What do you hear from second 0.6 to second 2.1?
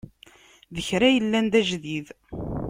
D kra yellan d ajdid.